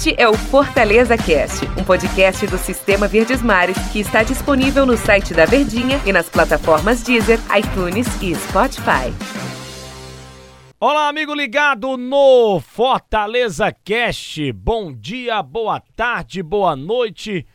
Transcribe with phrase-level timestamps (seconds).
[0.00, 4.96] Este é o Fortaleza Cast, um podcast do Sistema Verdes Mares que está disponível no
[4.96, 9.12] site da Verdinha e nas plataformas Deezer, iTunes e Spotify.
[10.80, 14.50] Olá, amigo ligado no Fortaleza Cast.
[14.52, 17.46] Bom dia, boa tarde, boa noite,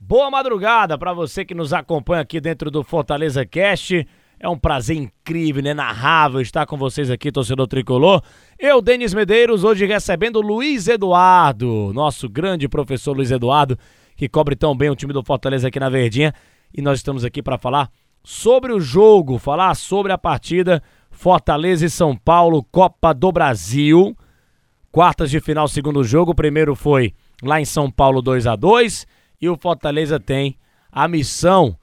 [0.00, 4.08] boa madrugada para você que nos acompanha aqui dentro do Fortaleza Cast.
[4.42, 8.22] É um prazer incrível, inenarrável estar com vocês aqui, torcedor tricolor.
[8.58, 13.78] Eu, Denis Medeiros, hoje recebendo Luiz Eduardo, nosso grande professor Luiz Eduardo,
[14.16, 16.32] que cobre tão bem o time do Fortaleza aqui na Verdinha.
[16.74, 17.90] E nós estamos aqui para falar
[18.24, 24.16] sobre o jogo, falar sobre a partida Fortaleza e São Paulo, Copa do Brasil.
[24.90, 26.32] Quartas de final, segundo jogo.
[26.32, 29.06] O primeiro foi lá em São Paulo 2 a 2
[29.38, 30.56] E o Fortaleza tem
[30.90, 31.76] a missão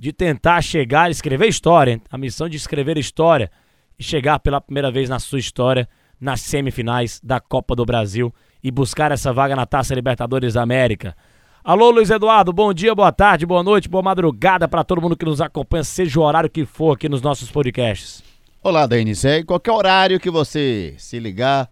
[0.00, 3.50] de tentar chegar, escrever história, a missão de escrever história
[3.98, 5.86] e chegar pela primeira vez na sua história
[6.18, 11.14] nas semifinais da Copa do Brasil e buscar essa vaga na Taça Libertadores da América.
[11.62, 15.26] Alô, Luiz Eduardo, bom dia, boa tarde, boa noite, boa madrugada para todo mundo que
[15.26, 18.22] nos acompanha, seja o horário que for aqui nos nossos podcasts.
[18.62, 19.22] Olá, Denis.
[19.26, 21.68] É em qualquer horário que você se ligar,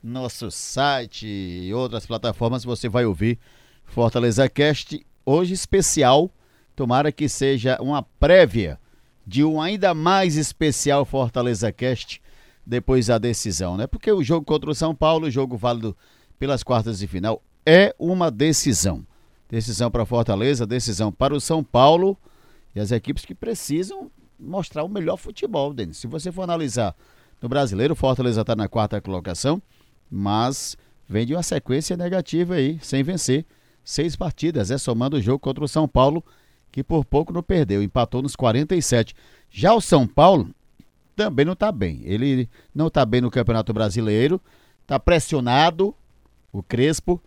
[0.00, 3.40] nosso site e outras plataformas, você vai ouvir
[3.84, 6.30] Fortaleza Cast, hoje especial
[6.74, 8.78] Tomara que seja uma prévia
[9.26, 12.20] de um ainda mais especial Fortaleza Cast
[12.66, 13.86] depois da decisão, né?
[13.86, 15.96] Porque o jogo contra o São Paulo, o jogo válido
[16.38, 19.06] pelas quartas de final, é uma decisão.
[19.48, 22.16] Decisão para Fortaleza, decisão para o São Paulo
[22.74, 25.98] e as equipes que precisam mostrar o melhor futebol, Denis.
[25.98, 26.96] Se você for analisar
[27.40, 29.60] no brasileiro, Fortaleza está na quarta colocação,
[30.10, 30.76] mas
[31.08, 33.44] vem de uma sequência negativa aí, sem vencer.
[33.84, 36.24] Seis partidas, é somando o jogo contra o São Paulo
[36.72, 39.14] que por pouco não perdeu, empatou nos 47.
[39.50, 40.48] Já o São Paulo
[41.14, 42.00] também não está bem.
[42.04, 44.40] Ele não está bem no Campeonato Brasileiro,
[44.80, 45.94] está pressionado,
[46.50, 47.22] o Crespo,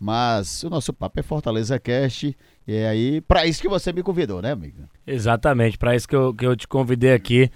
[0.00, 2.36] mas o nosso papo é Fortaleza Cast.
[2.66, 4.88] E é aí, para isso que você me convidou, né, amigo?
[5.06, 7.50] Exatamente, para isso que eu, que eu te convidei aqui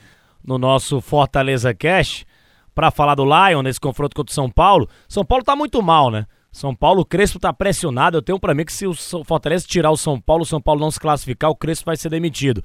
[0.45, 2.27] no nosso Fortaleza Cast,
[2.75, 4.89] para falar do Lion nesse confronto contra o São Paulo.
[5.09, 6.27] São Paulo tá muito mal, né?
[6.53, 8.19] São Paulo, o Crespo tá pressionado.
[8.19, 8.95] Eu tenho para mim que se o
[9.25, 12.09] Fortaleza tirar o São Paulo, o São Paulo não se classificar, o Crespo vai ser
[12.09, 12.63] demitido.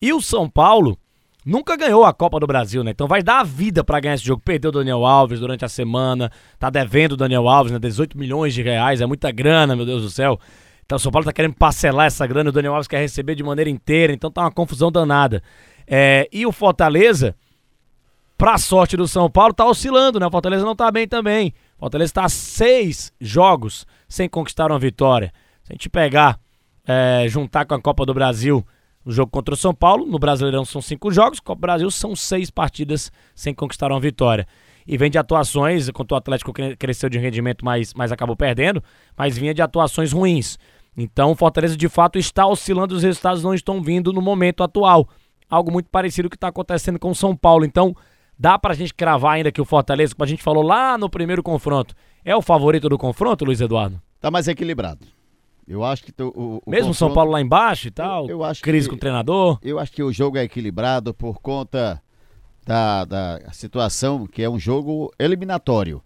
[0.00, 0.98] E o São Paulo
[1.44, 2.90] nunca ganhou a Copa do Brasil, né?
[2.90, 4.42] Então vai dar a vida para ganhar esse jogo.
[4.44, 7.78] Perdeu o Daniel Alves durante a semana, tá devendo o Daniel Alves, né?
[7.78, 10.38] 18 milhões de reais, é muita grana, meu Deus do céu.
[10.84, 13.42] Então o São Paulo tá querendo parcelar essa grana, o Daniel Alves quer receber de
[13.42, 15.42] maneira inteira, então tá uma confusão danada.
[15.86, 17.36] É, e o Fortaleza,
[18.36, 20.26] pra sorte do São Paulo, tá oscilando, né?
[20.26, 21.54] O Fortaleza não tá bem também.
[21.78, 25.32] Fortaleza está a seis jogos sem conquistar uma vitória.
[25.62, 26.38] Se a gente pegar,
[26.86, 28.66] é, juntar com a Copa do Brasil,
[29.04, 32.16] o jogo contra o São Paulo, no Brasileirão são cinco jogos, Copa do Brasil são
[32.16, 34.46] seis partidas sem conquistar uma vitória.
[34.86, 38.82] E vem de atuações, enquanto o Atlético cresceu de rendimento, mas, mas acabou perdendo,
[39.16, 40.58] mas vinha de atuações ruins.
[40.96, 45.08] Então o Fortaleza de fato está oscilando, os resultados não estão vindo no momento atual.
[45.48, 47.64] Algo muito parecido que está acontecendo com o São Paulo.
[47.64, 47.94] Então,
[48.38, 51.42] Dá pra gente cravar ainda que o Fortaleza, como a gente falou lá no primeiro
[51.42, 51.94] confronto,
[52.24, 54.00] é o favorito do confronto, Luiz Eduardo?
[54.20, 55.06] Tá mais equilibrado.
[55.66, 58.62] Eu acho que o, o mesmo São Paulo lá embaixo e tal, eu, eu acho
[58.62, 59.58] crise que, com o treinador.
[59.60, 62.00] Eu acho que o jogo é equilibrado por conta
[62.64, 66.02] da, da situação que é um jogo eliminatório.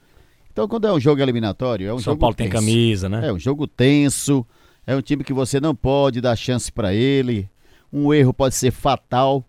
[0.50, 2.50] Então, quando é um jogo eliminatório, é um São jogo Paulo tenso.
[2.50, 3.28] tem camisa, né?
[3.28, 4.44] É um jogo tenso,
[4.86, 7.48] é um time que você não pode dar chance para ele.
[7.92, 9.44] Um erro pode ser fatal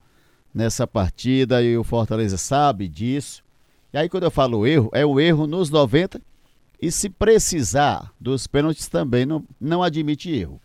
[0.53, 3.43] nessa partida e o Fortaleza sabe disso.
[3.91, 6.21] E aí quando eu falo erro, é o erro nos 90
[6.81, 10.61] e se precisar dos pênaltis também não, não admite erro.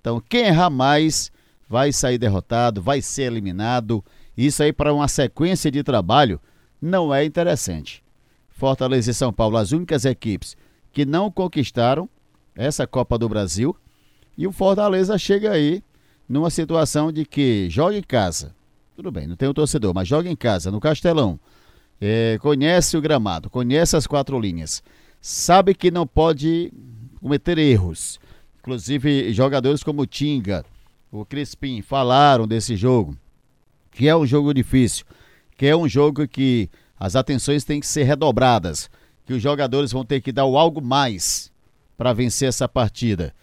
[0.00, 1.30] Então quem errar mais
[1.68, 4.04] vai sair derrotado, vai ser eliminado.
[4.36, 6.40] Isso aí para uma sequência de trabalho
[6.80, 8.02] não é interessante.
[8.48, 10.56] Fortaleza e São Paulo, as únicas equipes
[10.92, 12.08] que não conquistaram
[12.54, 13.76] essa Copa do Brasil.
[14.36, 15.82] E o Fortaleza chega aí
[16.28, 18.54] numa situação de que joga em casa,
[19.00, 21.40] tudo bem, não tem o um torcedor, mas joga em casa, no Castelão.
[21.98, 24.82] É, conhece o gramado, conhece as quatro linhas.
[25.22, 26.70] Sabe que não pode
[27.18, 28.20] cometer erros.
[28.58, 30.66] Inclusive, jogadores como o Tinga,
[31.10, 33.16] o Crispim falaram desse jogo.
[33.90, 35.06] Que é um jogo difícil.
[35.56, 36.68] Que é um jogo que
[36.98, 38.90] as atenções têm que ser redobradas.
[39.24, 41.50] Que os jogadores vão ter que dar o algo mais
[41.96, 43.34] para vencer essa partida.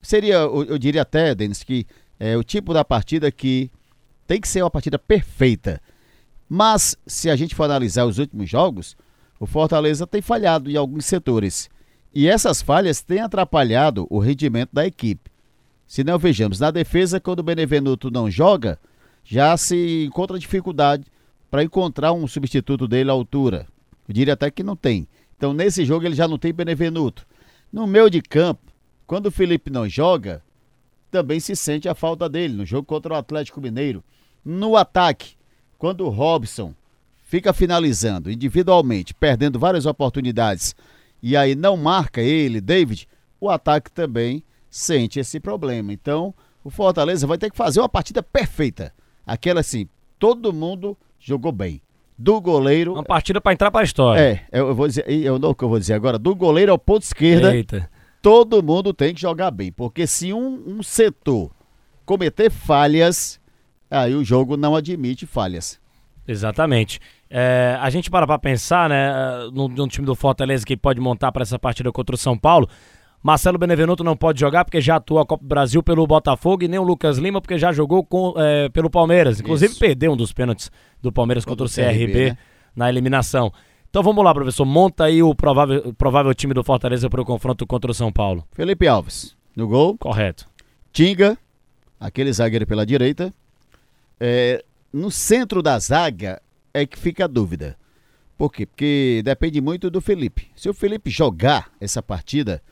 [0.00, 1.86] Seria, eu, eu diria até, Denis, que
[2.18, 3.70] é o tipo da partida que
[4.26, 5.80] tem que ser uma partida perfeita.
[6.48, 8.96] Mas, se a gente for analisar os últimos jogos,
[9.40, 11.68] o Fortaleza tem falhado em alguns setores.
[12.14, 15.30] E essas falhas têm atrapalhado o rendimento da equipe.
[15.86, 18.78] Se não vejamos, na defesa, quando o Benevenuto não joga,
[19.24, 21.04] já se encontra dificuldade
[21.50, 23.66] para encontrar um substituto dele à altura.
[24.08, 25.06] Eu diria até que não tem.
[25.36, 27.26] Então, nesse jogo, ele já não tem Benevenuto.
[27.72, 28.72] No meio de campo,
[29.06, 30.42] quando o Felipe não joga,
[31.12, 34.02] também se sente a falta dele no jogo contra o Atlético Mineiro.
[34.42, 35.34] No ataque,
[35.78, 36.74] quando o Robson
[37.22, 40.74] fica finalizando individualmente, perdendo várias oportunidades,
[41.22, 43.06] e aí não marca ele, David,
[43.38, 45.92] o ataque também sente esse problema.
[45.92, 48.92] Então, o Fortaleza vai ter que fazer uma partida perfeita.
[49.26, 49.86] Aquela assim,
[50.18, 51.82] todo mundo jogou bem.
[52.18, 52.94] Do goleiro.
[52.94, 54.20] Uma partida para entrar para a história.
[54.20, 56.78] É, eu vou dizer, eu não o que eu vou dizer agora, do goleiro ao
[56.78, 57.54] ponto esquerda.
[57.54, 57.90] Eita.
[58.22, 61.50] Todo mundo tem que jogar bem, porque se um, um setor
[62.06, 63.40] cometer falhas,
[63.90, 65.80] aí o jogo não admite falhas.
[66.26, 67.00] Exatamente.
[67.28, 69.12] É, a gente para para pensar, né,
[69.52, 72.68] no, no, time do Fortaleza que pode montar para essa partida contra o São Paulo.
[73.22, 76.68] Marcelo Benevenuto não pode jogar porque já atuou a Copa do Brasil pelo Botafogo e
[76.68, 79.40] nem o Lucas Lima porque já jogou com, é, pelo Palmeiras.
[79.40, 79.80] Inclusive Isso.
[79.80, 80.70] perdeu um dos pênaltis
[81.00, 82.38] do Palmeiras contra, contra o CRB, CRB né?
[82.74, 83.52] na eliminação.
[83.92, 84.64] Então vamos lá, professor.
[84.64, 88.48] Monta aí o provável, provável time do Fortaleza para o confronto contra o São Paulo.
[88.52, 89.98] Felipe Alves, no gol.
[89.98, 90.48] Correto.
[90.90, 91.36] Tinga,
[92.00, 93.30] aquele zagueiro pela direita.
[94.18, 96.40] É, no centro da zaga
[96.72, 97.76] é que fica a dúvida.
[98.38, 98.64] Por quê?
[98.64, 100.50] Porque depende muito do Felipe.
[100.56, 102.62] Se o Felipe jogar essa partida,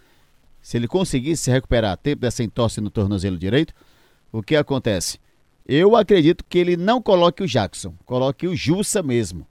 [0.63, 3.75] se ele conseguir se recuperar a tempo dessa entorse no tornozelo direito,
[4.33, 5.19] o que acontece?
[5.69, 9.47] Eu acredito que ele não coloque o Jackson, coloque o Jussa mesmo.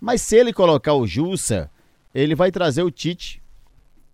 [0.00, 1.70] Mas se ele colocar o Jussa,
[2.14, 3.42] ele vai trazer o Tite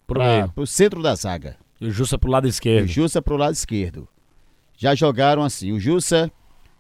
[0.07, 1.57] para o centro da zaga.
[1.81, 2.83] E o Jussa para o lado esquerdo.
[2.83, 4.09] E o Jussa para o lado esquerdo.
[4.77, 5.73] Já jogaram assim.
[5.73, 6.31] O Jussa,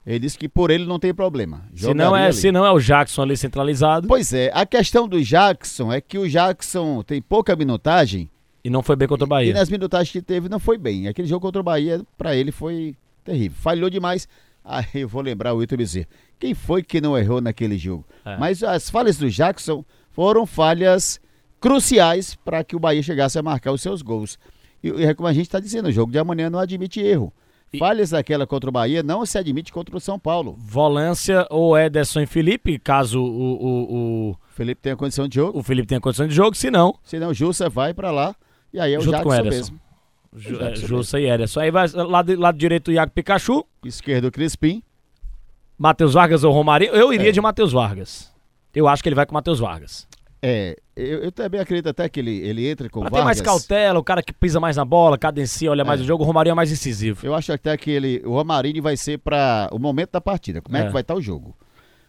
[0.07, 1.65] ele disse que por ele não tem problema.
[1.75, 4.09] Se não, é, se não é o Jackson ali centralizado.
[4.09, 8.29] Pois é, a questão do Jackson é que o Jackson tem pouca minutagem
[8.65, 9.51] e não foi bem contra o Bahia.
[9.51, 11.07] E, nas minutagens que teve, não foi bem.
[11.07, 13.57] Aquele jogo contra o Bahia, para ele, foi terrível.
[13.61, 14.29] Falhou demais.
[14.67, 16.09] Aí eu vou lembrar o Wilton Bezerra.
[16.41, 18.05] Quem foi que não errou naquele jogo?
[18.25, 18.37] É.
[18.37, 21.21] Mas as falhas do Jackson foram falhas
[21.61, 24.39] cruciais para que o Bahia chegasse a marcar os seus gols.
[24.83, 27.33] E, e é como a gente está dizendo, o jogo de amanhã não admite erro.
[27.79, 30.57] Falhas daquela contra o Bahia não se admite contra o São Paulo.
[30.59, 34.37] Volância ou Ederson e Felipe, caso o, o, o...
[34.51, 35.59] Felipe tenha condição de jogo.
[35.59, 36.99] O Felipe tenha condição de jogo, se não.
[37.03, 38.35] Se não, Jussa vai para lá
[38.73, 39.81] e aí é o Junto Jackson mesmo.
[40.61, 41.61] É, Jussa e Ederson.
[41.61, 43.65] Aí vai lado, lado direito o Iago Pikachu.
[43.87, 44.83] Esquerdo Crispim.
[45.79, 46.93] Matheus Vargas ou Romarinho.
[46.93, 47.33] Eu iria é.
[47.33, 48.33] de Matheus Vargas.
[48.75, 50.07] Eu acho que ele vai com Matheus Vargas.
[50.43, 53.19] É, eu, eu, também acredito até que ele, ele entre com o Vargas.
[53.19, 55.85] Tem mais cautela, o cara que pisa mais na bola, cadencia, olha é.
[55.85, 57.27] mais o jogo, o Romarinho é mais incisivo.
[57.27, 60.77] Eu acho até que ele, o Romarinho vai ser para o momento da partida, como
[60.77, 61.57] é, é que vai estar tá o jogo.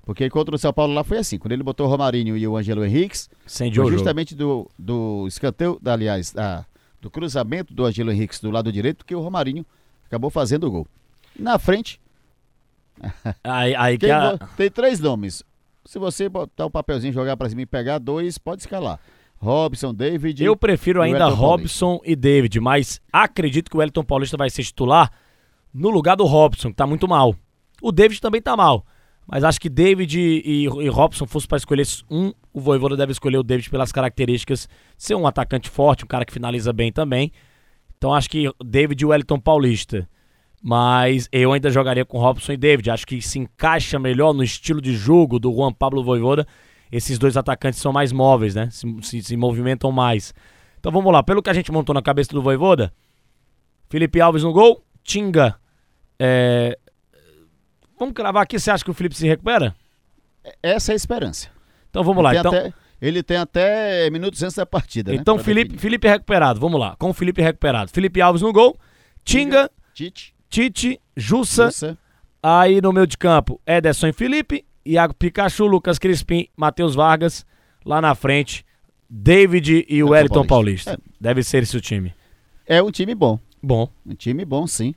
[0.06, 2.56] Porque contra o São Paulo lá foi assim, quando ele botou o Romarinho e o
[2.56, 6.66] Angelo Henriques, foi justamente do, do escanteio, aliás, da,
[7.02, 9.66] do cruzamento do Angelo Henriques do lado direito que o Romarinho
[10.06, 10.88] acabou fazendo o gol.
[11.40, 12.00] Na frente,
[13.44, 14.38] aí, aí que a...
[14.56, 15.44] tem três nomes.
[15.86, 19.00] Se você botar o um papelzinho, jogar para cima e pegar dois, pode escalar.
[19.38, 20.44] Robson, David.
[20.44, 22.12] Eu prefiro ainda Robson Paulista.
[22.12, 25.12] e David, mas acredito que o Wellington Paulista vai ser titular
[25.74, 27.36] no lugar do Robson, que tá muito mal.
[27.82, 28.86] O David também tá mal.
[29.28, 33.38] Mas acho que David e, e Robson fosse para escolher um, o Voivoda deve escolher
[33.38, 37.32] o David pelas características ser um atacante forte, um cara que finaliza bem também.
[37.98, 40.10] Então acho que David e Wellington Paulista.
[40.62, 42.90] Mas eu ainda jogaria com Robson e David.
[42.90, 46.48] Acho que se encaixa melhor no estilo de jogo do Juan Pablo Voivoda.
[46.92, 48.70] Esses dois atacantes são mais móveis, né?
[48.72, 50.34] Se, se, se movimentam mais.
[50.80, 51.22] Então vamos lá.
[51.22, 52.94] Pelo que a gente montou na cabeça do Voivoda,
[53.90, 55.60] Felipe Alves no gol, Tinga
[56.20, 56.78] é,
[57.98, 59.76] Vamos cravar aqui, você acha que o Felipe se recupera?
[60.62, 61.50] Essa é a esperança.
[61.90, 62.36] Então vamos lá.
[62.36, 62.52] Então...
[62.54, 65.12] Até, ele tem até minutos antes da partida.
[65.12, 66.96] Né, então, né, Felipe, Felipe recuperado, vamos lá.
[66.98, 67.92] Com o Felipe recuperado.
[67.92, 68.78] Felipe Alves no gol.
[69.24, 71.66] Tinga, Tite, Tite Jussa.
[71.66, 71.98] Jussa.
[72.42, 74.66] Aí no meio de campo, Ederson e Felipe.
[74.86, 77.46] Iago Pikachu, Lucas Crispim, Matheus Vargas.
[77.86, 78.66] Lá na frente,
[79.10, 80.92] David e o Wellington Paulista.
[80.92, 81.12] Paulista.
[81.16, 81.18] É.
[81.20, 82.14] Deve ser esse o time.
[82.66, 83.40] É um time bom.
[83.62, 83.90] Bom.
[84.06, 84.94] Um time bom, sim.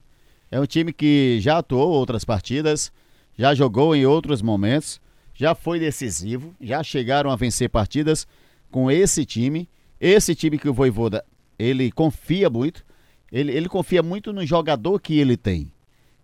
[0.50, 2.92] É um time que já atuou outras partidas,
[3.38, 5.00] já jogou em outros momentos,
[5.32, 8.26] já foi decisivo, já chegaram a vencer partidas
[8.70, 9.68] com esse time.
[10.00, 11.24] Esse time que o Voivoda,
[11.58, 12.84] ele confia muito,
[13.32, 15.70] ele, ele confia muito no jogador que ele tem.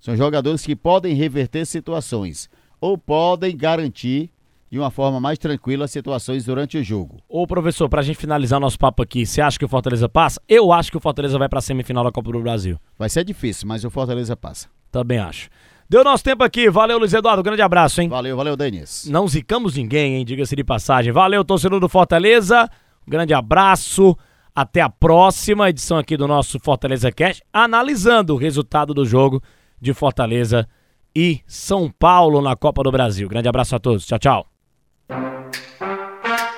[0.01, 2.49] São jogadores que podem reverter situações
[2.81, 4.31] ou podem garantir
[4.71, 7.19] de uma forma mais tranquila as situações durante o jogo.
[7.29, 10.41] Ô professor, pra gente finalizar nosso papo aqui, você acha que o Fortaleza passa?
[10.49, 12.79] Eu acho que o Fortaleza vai pra semifinal da Copa do Brasil.
[12.99, 14.69] Vai ser difícil, mas o Fortaleza passa.
[14.91, 15.49] Também acho.
[15.89, 16.69] Deu nosso tempo aqui.
[16.69, 17.43] Valeu, Luiz Eduardo.
[17.45, 18.09] Grande abraço, hein?
[18.09, 19.07] Valeu, valeu, Denis.
[19.09, 20.25] Não zicamos ninguém, hein?
[20.25, 21.13] Diga-se de passagem.
[21.13, 22.69] Valeu, torcedor do Fortaleza.
[23.07, 24.17] grande abraço.
[24.57, 29.43] Até a próxima edição aqui do nosso Fortaleza Cast, analisando o resultado do jogo
[29.79, 30.67] de Fortaleza
[31.15, 33.29] e São Paulo na Copa do Brasil.
[33.29, 34.07] Grande abraço a todos.
[34.07, 34.47] Tchau, tchau.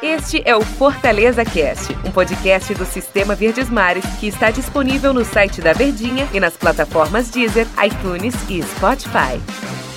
[0.01, 5.25] Este é o Fortaleza Cast, um podcast do Sistema Verdes Mares que está disponível no
[5.25, 9.88] site da Verdinha e nas plataformas Deezer, iTunes e Spotify.